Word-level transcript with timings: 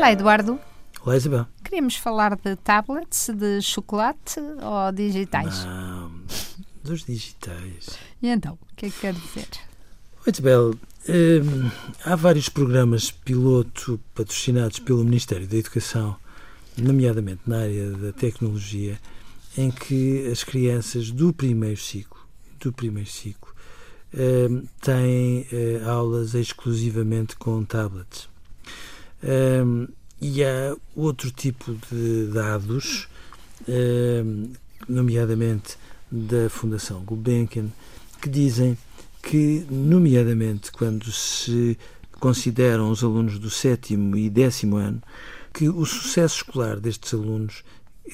Olá, 0.00 0.12
Eduardo. 0.12 0.58
Olá, 1.04 1.14
Isabel. 1.14 1.46
Queríamos 1.62 1.94
falar 1.94 2.34
de 2.34 2.56
tablets, 2.56 3.28
de 3.28 3.60
chocolate 3.60 4.40
ou 4.40 4.90
digitais? 4.92 5.62
Não, 5.66 6.10
dos 6.82 7.04
digitais. 7.04 7.98
E 8.22 8.28
então, 8.28 8.54
o 8.54 8.74
que 8.76 8.86
é 8.86 8.90
que 8.90 8.98
quer 8.98 9.12
dizer? 9.12 9.46
Oi, 10.26 10.32
Isabel. 10.32 10.70
hum, 10.70 11.70
há 12.02 12.16
vários 12.16 12.48
programas 12.48 13.10
piloto 13.10 14.00
patrocinados 14.14 14.78
pelo 14.78 15.04
Ministério 15.04 15.46
da 15.46 15.58
Educação, 15.58 16.16
nomeadamente 16.78 17.42
na 17.46 17.58
área 17.58 17.90
da 17.90 18.10
tecnologia, 18.10 18.98
em 19.54 19.70
que 19.70 20.26
as 20.28 20.42
crianças 20.42 21.10
do 21.10 21.30
primeiro 21.30 21.78
ciclo, 21.78 22.26
do 22.58 22.72
primeiro 22.72 23.10
ciclo, 23.10 23.52
hum, 24.14 24.64
têm 24.80 25.46
eh, 25.52 25.82
aulas 25.84 26.32
exclusivamente 26.32 27.36
com 27.36 27.62
tablets. 27.66 28.30
Hum, 29.22 29.88
e 30.20 30.44
há 30.44 30.76
outro 30.94 31.30
tipo 31.30 31.76
de 31.90 32.26
dados, 32.26 33.08
hum, 33.68 34.52
nomeadamente 34.88 35.76
da 36.10 36.48
Fundação 36.50 37.02
Gulbenkian, 37.02 37.68
que 38.20 38.28
dizem 38.28 38.76
que, 39.22 39.66
nomeadamente 39.70 40.72
quando 40.72 41.10
se 41.10 41.78
consideram 42.18 42.90
os 42.90 43.02
alunos 43.02 43.38
do 43.38 43.48
sétimo 43.48 44.16
e 44.16 44.28
décimo 44.28 44.76
ano, 44.76 45.02
que 45.52 45.68
o 45.68 45.84
sucesso 45.84 46.36
escolar 46.36 46.78
destes 46.78 47.14
alunos, 47.14 47.64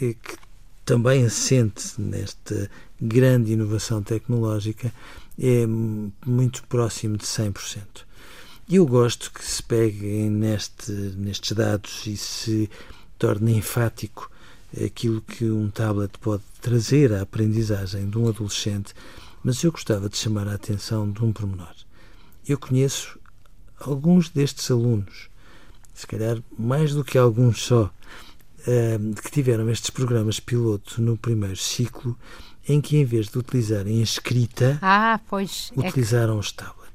eh, 0.01 0.15
que 0.15 0.37
também 0.85 1.25
assente 1.25 2.01
nesta 2.01 2.71
grande 3.01 3.53
inovação 3.53 4.03
tecnológica, 4.03 4.93
é 5.39 5.67
muito 5.67 6.63
próximo 6.65 7.17
de 7.17 7.27
100%. 7.27 8.07
E 8.69 8.77
eu 8.77 8.87
gosto 8.87 9.31
que 9.33 9.45
se 9.45 9.63
peguem 9.63 10.29
neste, 10.29 10.91
nestes 10.91 11.53
dados 11.53 12.05
e 12.07 12.17
se 12.17 12.69
torne 13.19 13.57
enfático 13.57 14.31
aquilo 14.85 15.21
que 15.23 15.45
um 15.49 15.71
tablet 15.71 16.19
pode 16.19 16.43
trazer 16.61 17.13
à 17.13 17.23
aprendizagem 17.23 18.11
de 18.11 18.19
um 18.19 18.29
adolescente, 18.29 18.93
mas 19.43 19.63
eu 19.63 19.71
gostava 19.71 20.09
de 20.09 20.17
chamar 20.17 20.49
a 20.49 20.55
atenção 20.55 21.11
de 21.11 21.25
um 21.25 21.33
pormenor. 21.33 21.75
Eu 22.47 22.59
conheço 22.59 23.19
alguns 23.81 24.29
destes 24.29 24.71
alunos, 24.71 25.29
se 25.95 26.07
calhar 26.07 26.43
mais 26.59 26.93
do 26.93 27.05
que 27.05 27.17
alguns 27.17 27.63
só, 27.65 27.91
eh, 28.67 28.99
que 29.23 29.31
tiveram 29.31 29.71
estes 29.71 29.91
programas 29.91 30.41
piloto 30.41 31.01
no 31.01 31.17
primeiro 31.17 31.57
ciclo, 31.57 32.19
em 32.69 32.81
que 32.81 32.97
em 32.97 33.05
vez 33.05 33.29
de 33.29 33.39
utilizarem 33.39 34.01
a 34.01 34.03
escrita, 34.03 34.79
Ah, 34.83 35.21
pois. 35.29 35.71
é 35.77 35.81
que 35.83 35.89
utilizaram 35.89 36.37
os 36.39 36.51
tablets. 36.51 36.86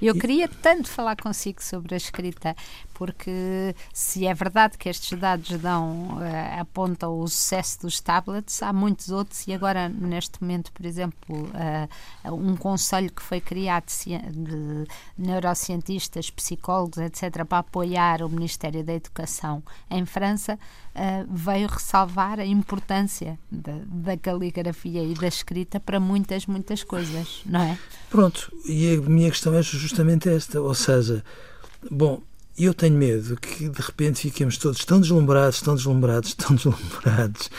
Eu 0.00 0.14
queria 0.14 0.48
tanto 0.48 0.88
falar 0.88 1.16
consigo 1.16 1.62
sobre 1.62 1.94
a 1.94 1.96
escrita, 1.96 2.54
porque 2.94 3.74
se 3.92 4.26
é 4.26 4.34
verdade 4.34 4.76
que 4.76 4.88
estes 4.88 5.18
dados 5.18 5.50
dão, 5.58 6.18
eh, 6.22 6.60
apontam 6.60 7.18
o 7.18 7.26
sucesso 7.28 7.80
dos 7.82 7.98
tablets, 8.00 8.62
há 8.62 8.72
muitos 8.72 9.08
outros, 9.10 9.46
e 9.46 9.52
agora, 9.54 9.88
neste 9.88 10.40
momento, 10.42 10.70
por 10.72 10.84
exemplo, 10.84 11.50
eh, 11.54 11.88
um 12.30 12.56
conselho 12.56 13.10
que 13.10 13.22
foi 13.22 13.40
criado 13.40 13.86
de 13.86 13.92
ci- 13.92 14.18
de 14.30 14.86
neurocientistas, 15.16 16.30
psicólogos, 16.30 16.98
etc., 16.98 17.44
para 17.44 17.58
apoiar 17.58 18.22
o 18.22 18.28
Ministério 18.28 18.84
da 18.84 18.92
Educação 18.94 19.62
em 19.90 20.04
França, 20.04 20.58
eh, 20.94 21.24
veio 21.28 21.68
ressalvar 21.68 22.38
a 22.38 22.44
importância 22.44 23.38
da, 23.50 23.72
da 23.86 24.16
caligrafia 24.16 25.02
e 25.02 25.14
da 25.14 25.28
escrita 25.28 25.80
para 25.80 25.98
muitas, 25.98 26.46
muitas 26.46 26.82
coisas, 26.84 27.40
não 27.46 27.60
é? 27.62 27.78
Pronto, 28.10 28.52
e 28.66 28.94
a 28.96 29.00
minha 29.00 29.30
questão 29.30 29.49
é 29.54 29.62
justamente 29.62 30.28
esta, 30.28 30.60
ou 30.60 30.74
seja, 30.74 31.24
bom, 31.90 32.22
eu 32.58 32.74
tenho 32.74 32.96
medo 32.96 33.36
que 33.36 33.68
de 33.68 33.80
repente 33.80 34.20
fiquemos 34.20 34.58
todos 34.58 34.84
tão 34.84 35.00
deslumbrados, 35.00 35.60
tão 35.60 35.74
deslumbrados, 35.74 36.34
tão 36.34 36.54
deslumbrados, 36.54 37.50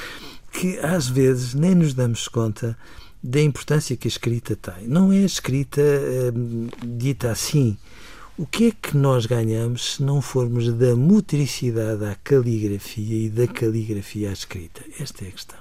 que 0.51 0.77
às 0.79 1.07
vezes 1.07 1.53
nem 1.53 1.73
nos 1.73 1.93
damos 1.93 2.27
conta 2.27 2.77
da 3.23 3.41
importância 3.41 3.95
que 3.95 4.07
a 4.07 4.09
escrita 4.09 4.55
tem. 4.55 4.87
Não 4.87 5.11
é 5.11 5.19
a 5.19 5.25
escrita 5.25 5.81
hum, 6.35 6.67
dita 6.83 7.31
assim. 7.31 7.77
O 8.37 8.45
que 8.45 8.67
é 8.67 8.71
que 8.71 8.97
nós 8.97 9.25
ganhamos 9.25 9.95
se 9.95 10.03
não 10.03 10.21
formos 10.21 10.71
da 10.73 10.95
motricidade 10.95 12.03
à 12.05 12.15
caligrafia 12.15 13.25
e 13.25 13.29
da 13.29 13.47
caligrafia 13.47 14.29
à 14.29 14.33
escrita? 14.33 14.81
Esta 14.99 15.25
é 15.25 15.27
a 15.27 15.31
questão. 15.31 15.59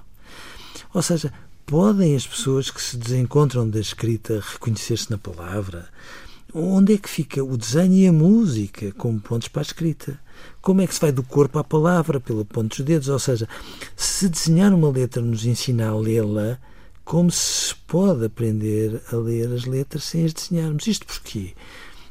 Ou 0.95 1.03
seja, 1.03 1.33
podem 1.71 2.17
as 2.17 2.27
pessoas 2.27 2.69
que 2.69 2.83
se 2.83 2.97
desencontram 2.97 3.71
da 3.71 3.79
escrita 3.79 4.43
reconhecer-se 4.45 5.09
na 5.09 5.17
palavra? 5.17 5.89
Onde 6.53 6.95
é 6.95 6.99
que 6.99 7.09
fica 7.09 7.45
o 7.45 7.57
desenho 7.57 7.95
e 7.95 8.09
a 8.09 8.13
música 8.13 8.91
como 8.99 9.21
pontos 9.21 9.47
para 9.47 9.61
a 9.61 9.63
escrita? 9.63 10.19
Como 10.61 10.81
é 10.81 10.87
que 10.89 10.93
se 10.93 11.01
vai 11.01 11.13
do 11.13 11.23
corpo 11.23 11.61
à 11.61 11.63
palavra, 11.63 12.19
pela 12.19 12.45
ponta 12.45 12.75
dos 12.75 12.85
dedos? 12.85 13.09
Ou 13.09 13.21
seja, 13.21 13.49
se 13.95 14.29
desenhar 14.29 14.75
uma 14.75 14.91
letra 14.91 15.23
nos 15.23 15.47
ensina 15.47 15.91
a 15.91 15.97
lê-la, 15.97 16.59
como 17.05 17.31
se 17.31 17.73
pode 17.87 18.25
aprender 18.25 19.01
a 19.13 19.15
ler 19.15 19.53
as 19.53 19.65
letras 19.65 20.03
sem 20.03 20.25
as 20.25 20.33
desenharmos? 20.33 20.89
Isto 20.89 21.07
porquê? 21.07 21.55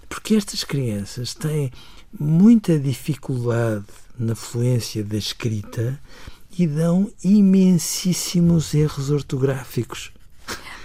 Porque 0.08 0.36
estas 0.36 0.64
crianças 0.64 1.34
têm 1.34 1.70
muita 2.18 2.80
dificuldade 2.80 3.84
na 4.18 4.36
fluência 4.36 5.04
da 5.04 5.18
escrita 5.18 6.00
e 6.58 6.68
dão 6.68 7.12
imensíssimos 7.24 8.74
erros 8.74 9.10
ortográficos. 9.10 10.12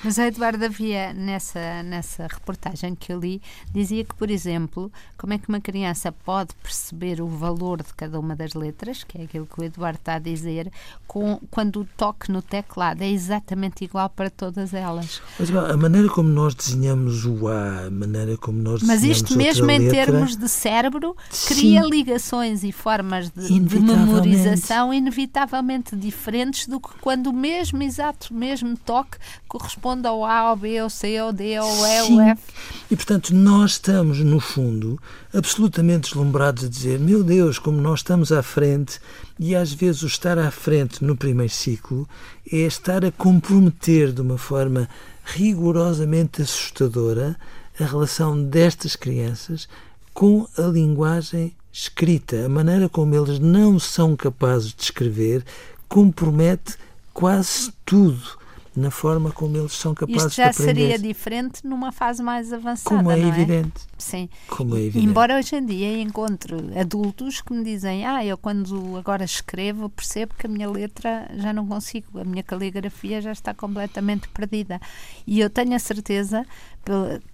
Mas 0.04 0.19
a 0.19 0.26
Eduardo 0.26 0.62
havia, 0.62 1.15
nessa, 1.15 1.82
nessa 1.82 2.26
reportagem 2.26 2.94
que 2.94 3.10
eu 3.10 3.19
li, 3.19 3.41
dizia 3.72 4.04
que, 4.04 4.15
por 4.15 4.31
exemplo, 4.31 4.92
como 5.16 5.32
é 5.32 5.38
que 5.38 5.48
uma 5.48 5.60
criança 5.60 6.12
pode 6.12 6.50
perceber 6.62 7.22
o 7.22 7.26
valor 7.26 7.82
de 7.82 7.94
cada 7.94 8.20
uma 8.20 8.37
das 8.37 8.53
letras, 8.53 9.03
que 9.03 9.16
é 9.16 9.22
aquilo 9.22 9.47
que 9.47 9.59
o 9.59 9.64
Eduardo 9.64 9.98
está 9.98 10.16
a 10.16 10.19
dizer, 10.19 10.70
com, 11.06 11.41
quando 11.50 11.81
o 11.81 11.88
toque 11.97 12.31
no 12.31 12.43
teclado 12.43 13.00
é 13.00 13.10
exatamente 13.10 13.82
igual 13.82 14.10
para 14.10 14.28
todas 14.28 14.75
elas. 14.75 15.22
Mas 15.38 15.50
a 15.50 15.76
maneira 15.76 16.09
como 16.10 16.28
nós 16.28 16.54
desenhamos 16.54 17.25
o 17.25 17.48
A, 17.48 17.87
a 17.87 17.91
maneira 17.91 18.37
como 18.37 18.60
nós 18.60 18.82
Mas 18.82 19.00
desenhamos 19.00 19.22
isto 19.22 19.38
mesmo 19.38 19.70
em 19.70 19.78
letra, 19.78 20.12
termos 20.12 20.37
de 20.37 20.48
cérebro 20.50 21.16
cria 21.47 21.82
Sim. 21.82 21.88
ligações 21.88 22.62
e 22.62 22.72
formas 22.72 23.31
de, 23.31 23.59
de 23.59 23.81
memorização 23.81 24.93
inevitavelmente 24.93 25.97
diferentes 25.97 26.66
do 26.66 26.78
que 26.78 26.91
quando 27.00 27.28
o 27.28 27.32
mesmo 27.32 27.82
exato, 27.82 28.34
mesmo 28.34 28.76
toque 28.76 29.16
corresponde 29.48 29.94
ao 30.03 30.25
A, 30.25 30.38
ao 30.38 30.56
B, 30.56 30.78
ao 30.78 30.91
C, 30.91 31.16
ao 31.16 31.32
D, 31.32 31.56
ao 31.56 31.69
E, 31.69 32.06
Sim. 32.06 32.21
F. 32.21 32.43
E 32.91 32.97
portanto, 32.97 33.34
nós 33.34 33.72
estamos, 33.72 34.21
no 34.21 34.41
fundo, 34.41 35.00
absolutamente 35.32 36.10
deslumbrados 36.10 36.65
a 36.65 36.69
dizer: 36.69 36.99
Meu 36.99 37.22
Deus, 37.22 37.59
como 37.59 37.81
nós 37.81 38.00
estamos 38.00 38.32
à 38.32 38.43
frente, 38.43 39.00
e 39.38 39.55
às 39.55 39.72
vezes 39.72 40.03
o 40.03 40.06
estar 40.06 40.38
à 40.38 40.50
frente 40.50 41.05
no 41.05 41.16
primeiro 41.16 41.53
ciclo 41.53 42.09
é 42.50 42.59
estar 42.59 43.05
a 43.05 43.12
comprometer 43.12 44.12
de 44.12 44.21
uma 44.21 44.38
forma 44.38 44.88
rigorosamente 45.25 46.43
assustadora 46.43 47.37
a 47.81 47.84
relação 47.84 48.41
destas 48.43 48.94
crianças 48.94 49.69
com 50.12 50.47
a 50.56 50.62
linguagem 50.62 51.55
escrita. 51.72 52.47
A 52.47 52.49
maneira 52.49 52.88
como 52.88 53.15
eles 53.15 53.38
não 53.38 53.78
são 53.78 54.15
capazes 54.15 54.72
de 54.72 54.82
escrever 54.82 55.44
compromete 55.88 56.76
quase 57.12 57.72
tudo 57.84 58.44
na 58.76 58.90
forma 58.90 59.30
como 59.30 59.56
eles 59.56 59.72
são 59.72 59.94
capazes 59.94 60.24
Isto 60.24 60.36
já 60.36 60.44
de 60.44 60.50
aprender. 60.50 60.74
seria 60.74 60.98
diferente 60.98 61.66
numa 61.66 61.92
fase 61.92 62.22
mais 62.22 62.52
avançada, 62.52 62.96
Como 62.96 63.10
é 63.10 63.16
não 63.16 63.28
evidente. 63.28 63.82
Sim. 63.96 64.28
Como 64.49 64.76
é 64.76 64.81
evidente. 64.81 65.06
Embora 65.06 65.38
hoje 65.38 65.56
em 65.56 65.64
dia 65.64 66.00
encontre 66.02 66.56
adultos 66.78 67.40
que 67.40 67.52
me 67.52 67.62
dizem 67.64 68.04
ah, 68.04 68.25
eu 68.25 68.37
quando 68.37 68.96
agora 68.96 69.25
escrevo 69.25 69.88
percebo 69.88 70.34
que 70.38 70.46
a 70.46 70.50
minha 70.50 70.69
letra 70.69 71.28
já 71.37 71.52
não 71.52 71.66
consigo, 71.66 72.19
a 72.19 72.25
minha 72.25 72.43
caligrafia 72.43 73.20
já 73.20 73.32
está 73.32 73.54
completamente 73.54 74.28
perdida. 74.28 74.81
E 75.26 75.40
eu 75.40 75.49
tenho 75.49 75.75
a 75.75 75.78
certeza 75.78 76.44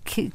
que, 0.05 0.31
que 0.31 0.33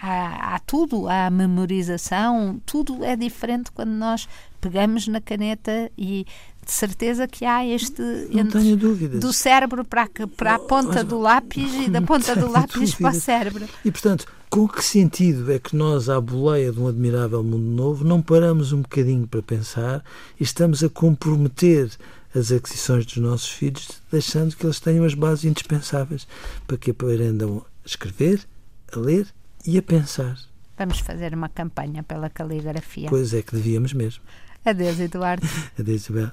há, 0.00 0.54
há 0.54 0.58
tudo, 0.60 1.08
há 1.08 1.26
a 1.26 1.30
memorização, 1.30 2.60
tudo 2.66 3.04
é 3.04 3.14
diferente 3.14 3.70
quando 3.70 3.90
nós 3.90 4.28
pegamos 4.60 5.08
na 5.08 5.20
caneta 5.20 5.90
e 5.96 6.26
de 6.64 6.72
certeza 6.72 7.26
que 7.26 7.44
há 7.44 7.66
este 7.66 8.00
Não 8.30 8.46
tenho 8.46 8.76
dúvidas. 8.76 9.20
do 9.20 9.32
cérebro 9.32 9.84
para 9.84 10.02
a, 10.02 10.26
para 10.36 10.54
a 10.54 10.58
ponta 10.58 10.96
Mas- 10.96 11.04
do 11.04 11.18
lápis 11.18 11.72
e 11.74 11.88
da 11.90 12.00
não 12.00 12.06
ponta 12.06 12.36
do 12.36 12.50
lápis 12.50 12.94
para 12.94 13.08
o 13.08 13.10
dúvidas. 13.10 13.22
cérebro. 13.22 13.68
E, 13.84 13.90
portanto, 13.90 14.26
com 14.48 14.68
que 14.68 14.84
sentido 14.84 15.50
é 15.52 15.58
que 15.58 15.74
nós, 15.74 16.08
à 16.08 16.20
boleia 16.20 16.70
de 16.72 16.78
um 16.80 16.86
admirável 16.88 17.42
mundo 17.42 17.64
novo, 17.70 18.04
não 18.04 18.20
paramos 18.20 18.72
um 18.72 18.82
bocadinho 18.82 19.26
para 19.26 19.42
pensar 19.42 20.04
e 20.38 20.42
estamos 20.42 20.82
a 20.84 20.88
comprometer 20.88 21.90
as 22.34 22.52
aquisições 22.52 23.04
dos 23.06 23.16
nossos 23.16 23.48
filhos, 23.50 23.88
deixando 24.12 24.54
que 24.54 24.64
eles 24.64 24.78
tenham 24.78 25.04
as 25.04 25.14
bases 25.14 25.44
indispensáveis 25.44 26.28
para 26.66 26.76
que 26.76 26.90
aprendam 26.92 27.64
a 27.84 27.86
escrever, 27.88 28.40
a 28.92 28.98
ler 28.98 29.26
e 29.66 29.76
a 29.78 29.82
pensar? 29.82 30.36
Vamos 30.78 30.98
fazer 31.00 31.34
uma 31.34 31.48
campanha 31.48 32.02
pela 32.02 32.30
caligrafia. 32.30 33.08
Pois 33.08 33.34
é 33.34 33.42
que 33.42 33.54
devíamos 33.54 33.92
mesmo. 33.92 34.22
Adeus, 34.64 35.00
Eduardo. 35.00 35.46
Adeus, 35.78 36.02
Isabel. 36.02 36.32